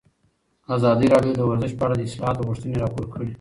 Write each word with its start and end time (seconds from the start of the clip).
ازادي 0.75 1.07
راډیو 1.13 1.37
د 1.37 1.41
ورزش 1.49 1.71
په 1.77 1.83
اړه 1.85 1.95
د 1.97 2.01
اصلاحاتو 2.07 2.47
غوښتنې 2.49 2.81
راپور 2.83 3.05
کړې. 3.13 3.27